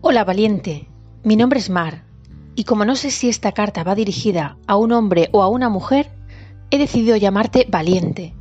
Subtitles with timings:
[0.00, 0.88] Hola valiente,
[1.22, 2.04] mi nombre es Mar
[2.54, 5.68] y como no sé si esta carta va dirigida a un hombre o a una
[5.68, 6.10] mujer,
[6.70, 8.34] he decidido llamarte valiente.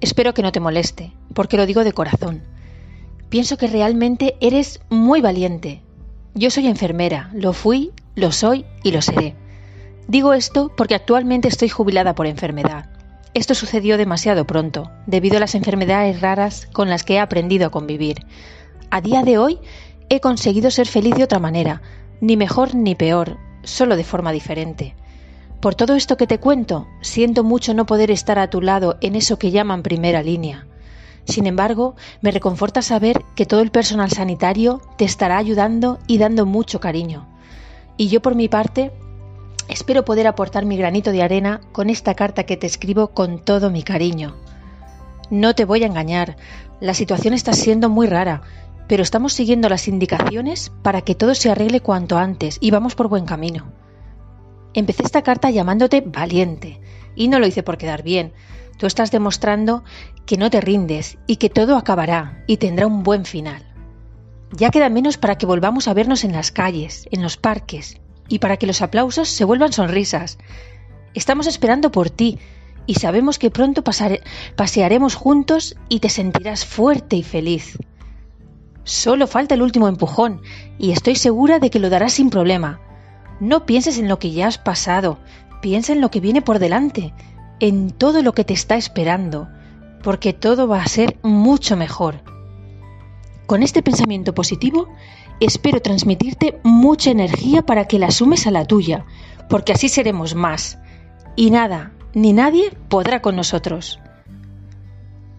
[0.00, 2.42] Espero que no te moleste, porque lo digo de corazón.
[3.28, 5.80] Pienso que realmente eres muy valiente.
[6.34, 9.36] Yo soy enfermera, lo fui, lo soy y lo seré.
[10.08, 12.90] Digo esto porque actualmente estoy jubilada por enfermedad.
[13.36, 17.70] Esto sucedió demasiado pronto, debido a las enfermedades raras con las que he aprendido a
[17.70, 18.24] convivir.
[18.90, 19.58] A día de hoy
[20.08, 21.82] he conseguido ser feliz de otra manera,
[22.22, 24.96] ni mejor ni peor, solo de forma diferente.
[25.60, 29.14] Por todo esto que te cuento, siento mucho no poder estar a tu lado en
[29.14, 30.66] eso que llaman primera línea.
[31.26, 36.46] Sin embargo, me reconforta saber que todo el personal sanitario te estará ayudando y dando
[36.46, 37.28] mucho cariño.
[37.98, 38.92] Y yo por mi parte,
[39.68, 43.70] espero poder aportar mi granito de arena con esta carta que te escribo con todo
[43.70, 44.36] mi cariño.
[45.30, 46.36] No te voy a engañar,
[46.80, 48.42] la situación está siendo muy rara
[48.88, 53.08] pero estamos siguiendo las indicaciones para que todo se arregle cuanto antes y vamos por
[53.08, 53.72] buen camino.
[54.74, 56.80] Empecé esta carta llamándote valiente
[57.14, 58.32] y no lo hice por quedar bien.
[58.78, 59.84] Tú estás demostrando
[60.26, 63.62] que no te rindes y que todo acabará y tendrá un buen final.
[64.52, 68.38] Ya queda menos para que volvamos a vernos en las calles, en los parques y
[68.38, 70.38] para que los aplausos se vuelvan sonrisas.
[71.14, 72.38] Estamos esperando por ti
[72.86, 77.78] y sabemos que pronto pasearemos juntos y te sentirás fuerte y feliz.
[78.84, 80.42] Solo falta el último empujón
[80.78, 82.80] y estoy segura de que lo darás sin problema.
[83.40, 85.18] No pienses en lo que ya has pasado,
[85.60, 87.12] piensa en lo que viene por delante,
[87.58, 89.48] en todo lo que te está esperando,
[90.02, 92.22] porque todo va a ser mucho mejor.
[93.46, 94.88] Con este pensamiento positivo,
[95.40, 99.06] espero transmitirte mucha energía para que la sumes a la tuya,
[99.48, 100.78] porque así seremos más.
[101.36, 104.00] Y nada, ni nadie podrá con nosotros.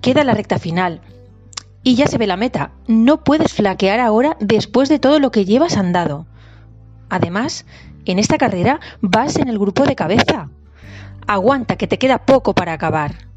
[0.00, 1.00] Queda la recta final,
[1.84, 2.72] y ya se ve la meta.
[2.86, 6.26] No puedes flaquear ahora después de todo lo que llevas andado.
[7.08, 7.66] Además,
[8.04, 10.50] en esta carrera vas en el grupo de cabeza.
[11.26, 13.31] Aguanta, que te queda poco para acabar.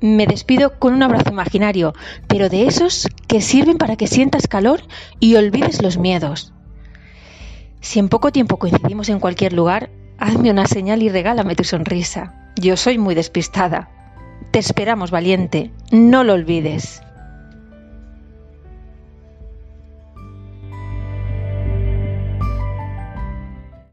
[0.00, 1.94] Me despido con un abrazo imaginario,
[2.26, 4.82] pero de esos que sirven para que sientas calor
[5.20, 6.52] y olvides los miedos.
[7.80, 12.52] Si en poco tiempo coincidimos en cualquier lugar, hazme una señal y regálame tu sonrisa.
[12.56, 13.90] Yo soy muy despistada.
[14.50, 15.70] Te esperamos, valiente.
[15.92, 17.02] No lo olvides.